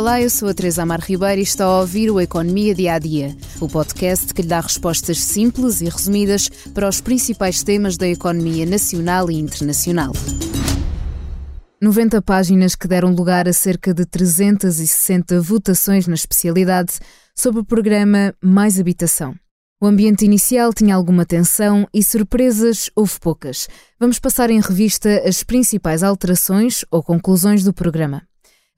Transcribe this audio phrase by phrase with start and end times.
[0.00, 2.98] Olá, eu sou a Teresa Amar Ribeiro e está a ouvir o Economia Dia a
[2.98, 8.08] Dia, o podcast que lhe dá respostas simples e resumidas para os principais temas da
[8.08, 10.14] economia nacional e internacional.
[11.82, 16.94] 90 páginas que deram lugar a cerca de 360 votações na especialidade
[17.36, 19.34] sobre o programa Mais Habitação.
[19.82, 23.68] O ambiente inicial tinha alguma tensão e surpresas houve poucas.
[23.98, 28.29] Vamos passar em revista as principais alterações ou conclusões do programa.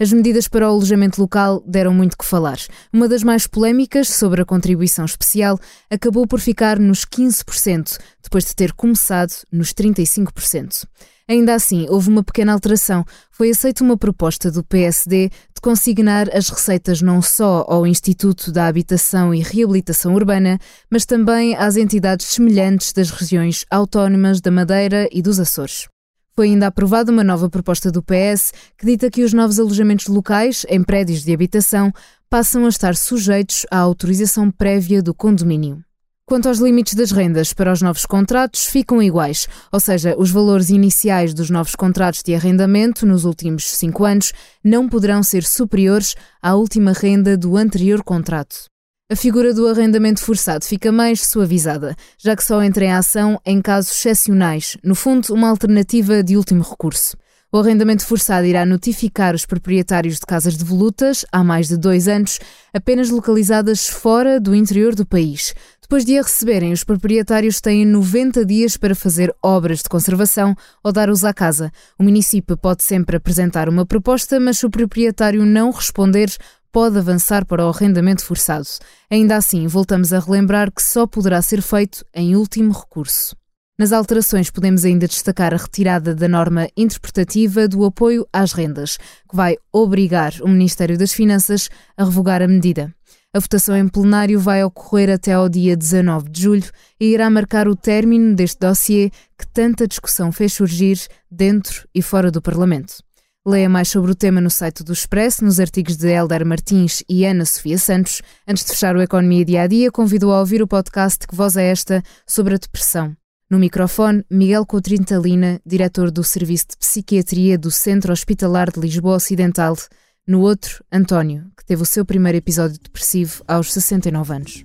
[0.03, 2.59] As medidas para o alojamento local deram muito que falar.
[2.93, 5.57] Uma das mais polémicas, sobre a contribuição especial,
[5.89, 10.89] acabou por ficar nos 15%, depois de ter começado nos 35%.
[11.29, 13.05] Ainda assim, houve uma pequena alteração.
[13.31, 18.67] Foi aceita uma proposta do PSD de consignar as receitas não só ao Instituto da
[18.67, 20.59] Habitação e Reabilitação Urbana,
[20.91, 25.92] mas também às entidades semelhantes das regiões autónomas da Madeira e dos Açores.
[26.35, 30.65] Foi ainda aprovada uma nova proposta do PS que dita que os novos alojamentos locais
[30.69, 31.93] em prédios de habitação
[32.31, 35.85] passam a estar sujeitos à autorização prévia do condomínio.
[36.25, 40.71] Quanto aos limites das rendas para os novos contratos, ficam iguais, ou seja, os valores
[40.71, 44.33] iniciais dos novos contratos de arrendamento nos últimos cinco anos
[44.65, 48.72] não poderão ser superiores à última renda do anterior contrato.
[49.11, 53.61] A figura do arrendamento forçado fica mais suavizada, já que só entra em ação em
[53.61, 57.17] casos excepcionais, no fundo, uma alternativa de último recurso.
[57.53, 62.09] O arrendamento forçado irá notificar os proprietários de casas de volutas há mais de dois
[62.09, 62.39] anos,
[62.73, 65.53] apenas localizadas fora do interior do país.
[65.83, 70.91] Depois de a receberem, os proprietários têm 90 dias para fazer obras de conservação ou
[70.91, 71.71] dar uso à casa.
[71.99, 76.35] O município pode sempre apresentar uma proposta, mas se o proprietário não responder,
[76.73, 78.67] pode avançar para o arrendamento forçado.
[79.11, 83.37] Ainda assim, voltamos a relembrar que só poderá ser feito em último recurso.
[83.79, 88.97] Nas alterações, podemos ainda destacar a retirada da norma interpretativa do apoio às rendas,
[89.29, 92.95] que vai obrigar o Ministério das Finanças a revogar a medida.
[93.35, 97.67] A votação em plenário vai ocorrer até ao dia 19 de julho e irá marcar
[97.67, 100.99] o término deste dossiê que tanta discussão fez surgir
[101.31, 103.03] dentro e fora do Parlamento.
[103.45, 107.27] Leia mais sobre o tema no site do Expresso, nos artigos de Helder Martins e
[107.27, 108.23] Ana Sofia Santos.
[108.47, 111.57] Antes de fechar o Economia Dia a Dia, convido a ouvir o podcast Que Voz
[111.57, 113.17] é Esta sobre a depressão.
[113.51, 119.77] No microfone, Miguel Coutrintalina, diretor do Serviço de Psiquiatria do Centro Hospitalar de Lisboa Ocidental.
[120.25, 124.65] No outro, António, que teve o seu primeiro episódio depressivo aos 69 anos.